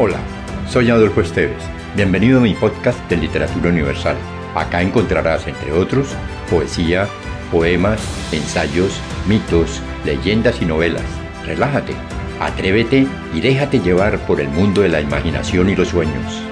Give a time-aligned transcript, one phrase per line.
[0.00, 0.20] Hola,
[0.70, 1.60] soy Adolfo Esteves.
[1.96, 4.16] Bienvenido a mi podcast de Literatura Universal.
[4.54, 6.14] Acá encontrarás, entre otros,
[6.48, 7.08] poesía,
[7.50, 8.00] poemas,
[8.30, 11.02] ensayos, mitos, leyendas y novelas.
[11.44, 11.94] Relájate,
[12.38, 16.42] atrévete y déjate llevar por el mundo de la imaginación y los sueños.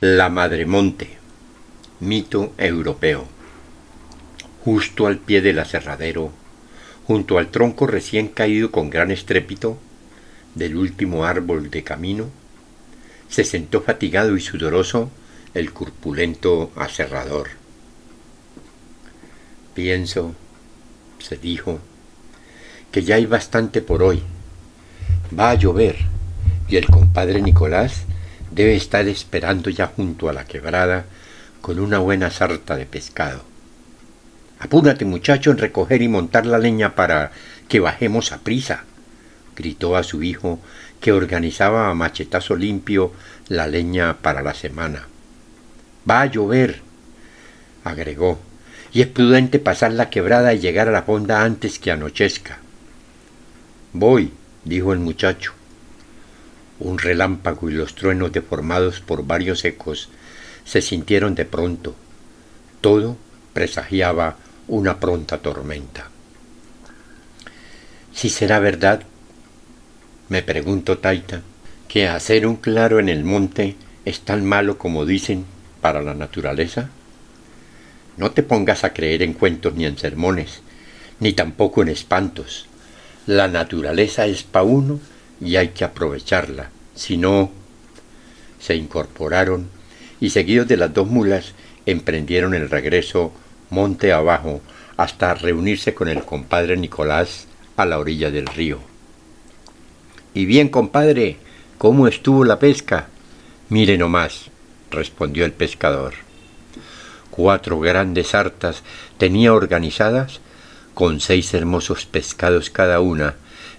[0.00, 1.18] La Madremonte,
[2.00, 3.28] mito europeo.
[4.64, 6.32] Justo al pie del aserradero,
[7.10, 9.76] junto al tronco recién caído con gran estrépito
[10.54, 12.26] del último árbol de camino,
[13.28, 15.10] se sentó fatigado y sudoroso
[15.52, 17.48] el corpulento aserrador.
[19.74, 20.36] Pienso,
[21.18, 21.80] se dijo,
[22.92, 24.22] que ya hay bastante por hoy.
[25.36, 25.96] Va a llover
[26.68, 28.04] y el compadre Nicolás
[28.52, 31.06] debe estar esperando ya junto a la quebrada
[31.60, 33.49] con una buena sarta de pescado.
[34.60, 37.32] Apúrate, muchacho, en recoger y montar la leña para
[37.68, 38.84] que bajemos a prisa,
[39.56, 40.60] gritó a su hijo,
[41.00, 43.12] que organizaba a machetazo limpio
[43.48, 45.08] la leña para la semana.
[46.08, 46.82] Va a llover,
[47.82, 48.38] agregó,
[48.92, 52.58] y es prudente pasar la quebrada y llegar a la fonda antes que anochezca.
[53.92, 54.32] Voy,
[54.64, 55.54] dijo el muchacho
[56.80, 60.08] un relámpago y los truenos deformados por varios ecos
[60.64, 61.94] se sintieron de pronto.
[62.80, 63.16] Todo
[63.52, 64.36] presagiaba
[64.70, 66.08] una pronta tormenta.
[68.14, 69.02] Si será verdad,
[70.28, 71.42] me pregunto Taita,
[71.88, 75.44] que hacer un claro en el monte es tan malo como dicen
[75.80, 76.88] para la naturaleza.
[78.16, 80.60] No te pongas a creer en cuentos ni en sermones,
[81.18, 82.68] ni tampoco en espantos.
[83.26, 85.00] La naturaleza es pa' uno
[85.40, 86.70] y hay que aprovecharla.
[86.94, 87.50] Si no,
[88.60, 89.68] se incorporaron
[90.20, 91.54] y seguidos de las dos mulas
[91.86, 93.32] emprendieron el regreso
[93.70, 94.60] monte abajo
[94.96, 97.46] hasta reunirse con el compadre Nicolás
[97.76, 98.78] a la orilla del río.
[100.34, 101.38] Y bien, compadre,
[101.78, 103.08] ¿cómo estuvo la pesca?
[103.68, 104.50] Mire nomás,
[104.90, 106.14] respondió el pescador.
[107.30, 108.82] Cuatro grandes hartas
[109.16, 110.40] tenía organizadas
[110.94, 113.36] con seis hermosos pescados cada una,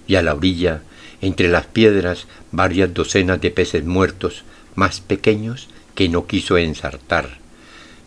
[0.08, 0.82] y a la orilla
[1.20, 7.38] entre las piedras varias docenas de peces muertos, más pequeños que no quiso ensartar.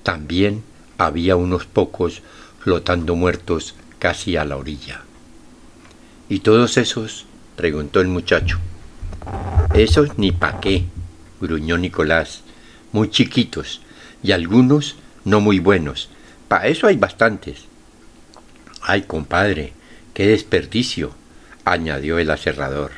[0.03, 0.63] También
[0.97, 2.21] había unos pocos
[2.59, 5.01] flotando muertos casi a la orilla.
[6.29, 7.25] ¿Y todos esos?
[7.55, 8.59] preguntó el muchacho.
[9.73, 10.85] Esos ni pa' qué,
[11.39, 12.41] gruñó Nicolás,
[12.91, 13.81] muy chiquitos,
[14.23, 16.09] y algunos no muy buenos.
[16.47, 17.65] Pa' eso hay bastantes.
[18.81, 19.73] Ay, compadre,
[20.13, 21.11] qué desperdicio,
[21.65, 22.91] añadió el aserrador.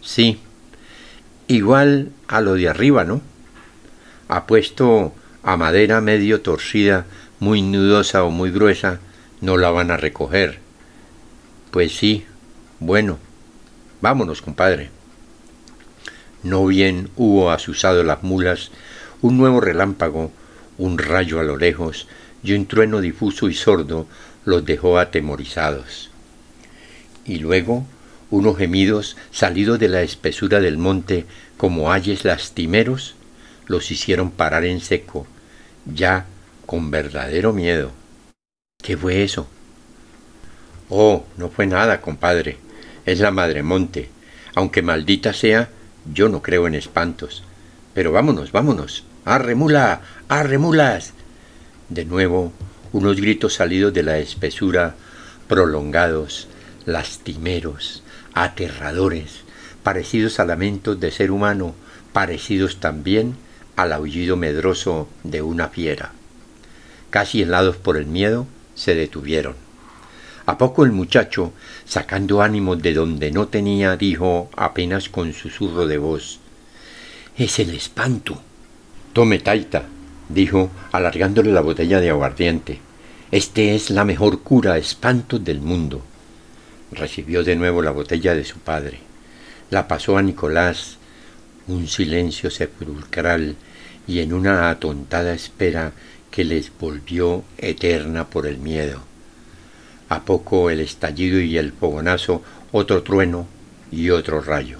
[0.00, 0.38] Sí,
[1.48, 3.20] igual a lo de arriba, ¿no?
[4.28, 5.14] Apuesto
[5.46, 7.06] a madera medio torcida,
[7.38, 8.98] muy nudosa o muy gruesa,
[9.40, 10.58] no la van a recoger.
[11.70, 12.26] Pues sí,
[12.80, 13.20] bueno,
[14.00, 14.90] vámonos, compadre.
[16.42, 18.72] No bien hubo asusado las mulas,
[19.22, 20.32] un nuevo relámpago,
[20.78, 22.08] un rayo a lo lejos
[22.42, 24.08] y un trueno difuso y sordo
[24.44, 26.10] los dejó atemorizados.
[27.24, 27.86] Y luego
[28.30, 31.24] unos gemidos salidos de la espesura del monte
[31.56, 33.14] como ayes lastimeros,
[33.68, 35.28] los hicieron parar en seco,
[35.86, 36.26] ya
[36.66, 37.92] con verdadero miedo.
[38.82, 39.46] ¿Qué fue eso?
[40.88, 42.58] Oh, no fue nada, compadre.
[43.04, 44.10] Es la madre monte.
[44.54, 45.70] Aunque maldita sea,
[46.12, 47.42] yo no creo en espantos.
[47.94, 49.04] Pero vámonos, vámonos.
[49.24, 50.02] ¡Arre mula!
[50.28, 51.12] ¡Arre mulas!
[51.88, 52.52] De nuevo,
[52.92, 54.94] unos gritos salidos de la espesura,
[55.48, 56.48] prolongados,
[56.84, 58.02] lastimeros,
[58.34, 59.40] aterradores,
[59.82, 61.74] parecidos a lamentos de ser humano,
[62.12, 63.36] parecidos también
[63.76, 66.12] al aullido medroso de una fiera.
[67.10, 69.54] Casi helados por el miedo, se detuvieron.
[70.46, 71.52] A poco el muchacho,
[71.84, 76.40] sacando ánimos de donde no tenía, dijo apenas con susurro de voz
[77.36, 78.40] Es el espanto.
[79.12, 79.84] Tome, Taita,
[80.28, 82.80] dijo, alargándole la botella de aguardiente.
[83.30, 86.02] Este es la mejor cura a espantos del mundo
[86.92, 88.98] recibió de nuevo la botella de su padre.
[89.70, 90.98] La pasó a Nicolás,
[91.68, 93.56] un silencio sepulcral
[94.06, 95.92] y en una atontada espera
[96.30, 99.02] que les volvió eterna por el miedo.
[100.08, 102.42] A poco el estallido y el fogonazo,
[102.72, 103.46] otro trueno
[103.90, 104.78] y otro rayo.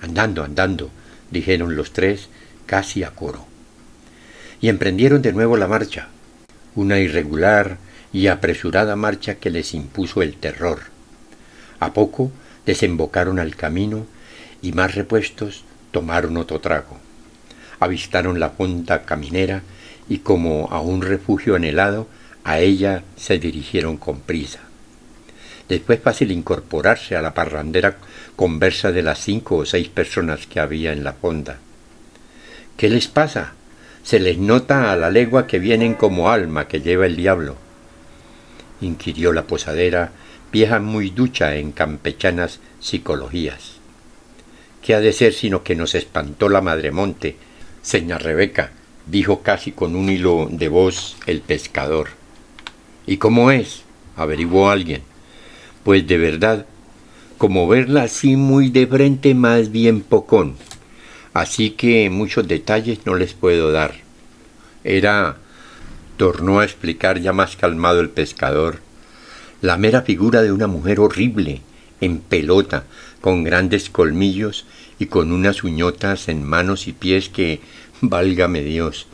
[0.00, 0.90] Andando, andando,
[1.30, 2.28] dijeron los tres,
[2.66, 3.46] casi a coro.
[4.60, 6.08] Y emprendieron de nuevo la marcha,
[6.74, 7.78] una irregular
[8.12, 10.98] y apresurada marcha que les impuso el terror
[11.80, 12.30] a poco
[12.66, 14.06] desembocaron al camino
[14.62, 16.98] y más repuestos tomaron otro trago.
[17.80, 19.62] Avistaron la punta caminera
[20.08, 22.08] y como a un refugio anhelado,
[22.44, 24.60] a ella se dirigieron con prisa.
[25.68, 27.98] Después fácil incorporarse a la parrandera
[28.36, 31.58] conversa de las cinco o seis personas que había en la fonda.
[32.76, 33.52] ¿Qué les pasa?
[34.02, 37.56] Se les nota a la legua que vienen como alma que lleva el diablo.
[38.80, 40.12] Inquirió la posadera,
[40.50, 43.77] vieja muy ducha en campechanas psicologías.
[44.82, 47.36] ¿Qué ha de ser sino que nos espantó la madremonte?
[47.82, 48.72] Seña Rebeca,
[49.06, 52.08] dijo casi con un hilo de voz el pescador.
[53.06, 53.82] ¿Y cómo es?
[54.16, 55.02] averiguó alguien.
[55.84, 56.66] Pues de verdad,
[57.38, 60.56] como verla así muy de frente, más bien pocón.
[61.32, 63.94] Así que muchos detalles no les puedo dar.
[64.84, 65.36] Era,
[66.16, 68.80] tornó a explicar ya más calmado el pescador,
[69.60, 71.62] la mera figura de una mujer horrible,
[72.00, 72.84] en pelota,
[73.20, 74.64] con grandes colmillos
[74.98, 77.60] y con unas uñotas en manos y pies que,
[78.00, 79.06] válgame Dios.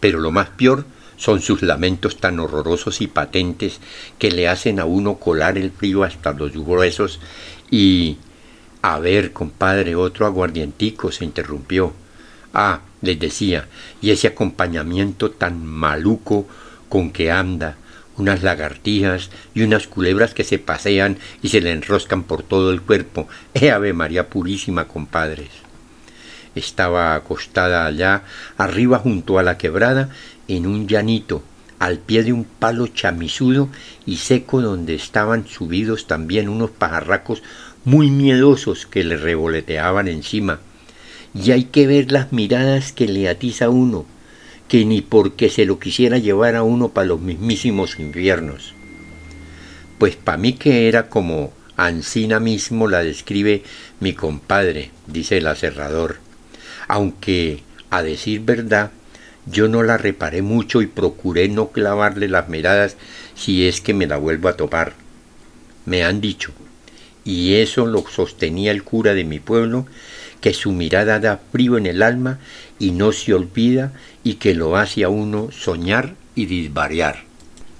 [0.00, 0.84] Pero lo más peor
[1.16, 3.80] son sus lamentos tan horrorosos y patentes
[4.18, 7.20] que le hacen a uno colar el frío hasta los huesos
[7.70, 8.18] y...
[8.80, 11.92] A ver, compadre, otro aguardientico se interrumpió.
[12.54, 13.68] Ah, les decía,
[14.00, 16.46] y ese acompañamiento tan maluco
[16.88, 17.76] con que anda,
[18.18, 22.82] unas lagartijas y unas culebras que se pasean y se le enroscan por todo el
[22.82, 23.28] cuerpo.
[23.54, 25.48] ¡Eh, Ave María Purísima, compadres!
[26.54, 28.24] Estaba acostada allá,
[28.56, 30.10] arriba junto a la quebrada,
[30.48, 31.42] en un llanito,
[31.78, 33.68] al pie de un palo chamisudo
[34.06, 37.42] y seco donde estaban subidos también unos pajarracos
[37.84, 40.60] muy miedosos que le revoloteaban encima.
[41.34, 44.06] Y hay que ver las miradas que le atiza uno,
[44.68, 48.74] que ni porque se lo quisiera llevar a uno para los mismísimos infiernos.
[49.98, 53.62] Pues para mí que era como Ancina mismo la describe
[54.00, 56.18] mi compadre, dice el aserrador,
[56.88, 58.90] aunque, a decir verdad,
[59.46, 62.96] yo no la reparé mucho y procuré no clavarle las miradas
[63.34, 64.94] si es que me la vuelvo a topar.
[65.86, 66.52] Me han dicho,
[67.24, 69.86] y eso lo sostenía el cura de mi pueblo,
[70.40, 72.40] que su mirada da frío en el alma
[72.78, 73.92] y no se olvida
[74.24, 77.24] y que lo hace a uno soñar y disvariar.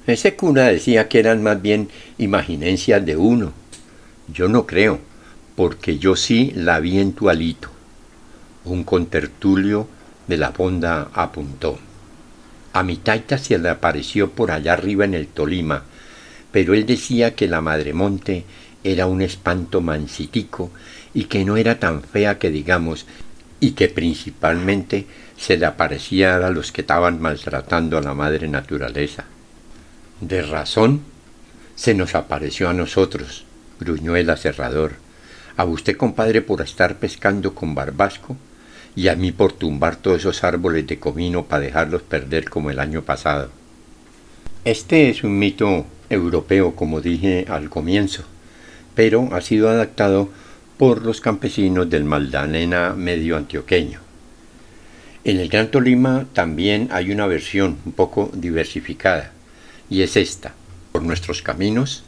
[0.06, 3.52] Ese cura decía que eran más bien imaginencias de uno.
[4.32, 5.00] Yo no creo,
[5.54, 7.68] porque yo sí la vi en tu alito.
[8.64, 9.86] Un contertulio
[10.26, 11.78] de la fonda apuntó.
[12.72, 15.84] A mi taita se le apareció por allá arriba en el Tolima,
[16.52, 18.44] pero él decía que la Madremonte
[18.84, 20.70] era un espanto mansitico
[21.14, 23.06] y que no era tan fea que digamos,
[23.60, 25.06] y que principalmente
[25.36, 29.24] se le aparecía a los que estaban maltratando a la madre naturaleza.
[30.20, 31.02] De razón,
[31.74, 33.44] se nos apareció a nosotros,
[33.78, 34.94] gruñó el aserrador.
[35.56, 38.36] A usted, compadre, por estar pescando con barbasco,
[38.98, 42.80] y a mí por tumbar todos esos árboles de comino para dejarlos perder como el
[42.80, 43.50] año pasado.
[44.64, 48.24] Este es un mito europeo, como dije al comienzo,
[48.96, 50.30] pero ha sido adaptado
[50.78, 54.00] por los campesinos del Maldanena medio antioqueño.
[55.24, 59.32] En el Gran Tolima también hay una versión un poco diversificada,
[59.90, 60.54] y es esta.
[60.92, 62.04] Por nuestros caminos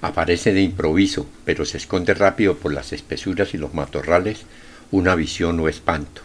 [0.00, 4.46] aparece de improviso, pero se esconde rápido por las espesuras y los matorrales
[4.90, 6.22] una visión o espanto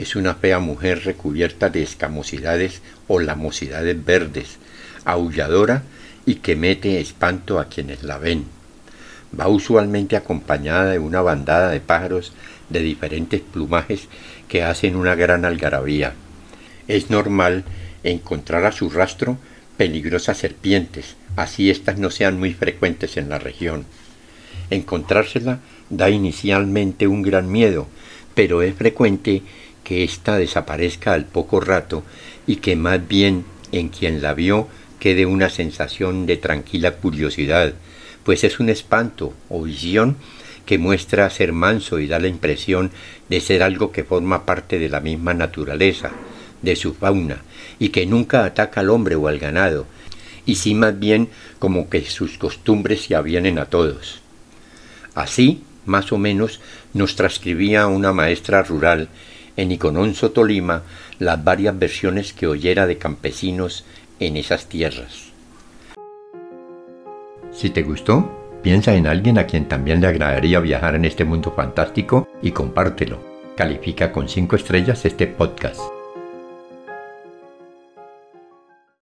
[0.00, 4.56] es una fea mujer recubierta de escamosidades o lamosidades verdes,
[5.04, 5.82] aulladora
[6.24, 8.46] y que mete espanto a quienes la ven.
[9.38, 12.32] Va usualmente acompañada de una bandada de pájaros
[12.68, 14.08] de diferentes plumajes
[14.48, 16.14] que hacen una gran algarabía.
[16.88, 17.64] Es normal
[18.02, 19.38] encontrar a su rastro
[19.76, 23.86] peligrosas serpientes, así éstas no sean muy frecuentes en la región.
[24.70, 27.88] Encontrársela da inicialmente un gran miedo,
[28.34, 29.42] pero es frecuente
[29.84, 32.04] que ésta desaparezca al poco rato
[32.46, 34.68] y que más bien en quien la vio
[34.98, 37.72] quede una sensación de tranquila curiosidad,
[38.24, 40.16] pues es un espanto o visión
[40.66, 42.90] que muestra ser manso y da la impresión
[43.28, 46.12] de ser algo que forma parte de la misma naturaleza,
[46.62, 47.42] de su fauna,
[47.78, 49.86] y que nunca ataca al hombre o al ganado,
[50.46, 54.20] y sí más bien como que sus costumbres se avienen a todos.
[55.14, 56.60] Así, más o menos,
[56.94, 59.08] nos transcribía una maestra rural
[59.56, 60.82] en Icononso, Tolima,
[61.18, 63.84] las varias versiones que oyera de campesinos
[64.20, 65.29] en esas tierras.
[67.52, 68.30] Si te gustó,
[68.62, 73.18] piensa en alguien a quien también le agradaría viajar en este mundo fantástico y compártelo.
[73.56, 75.80] Califica con 5 estrellas este podcast.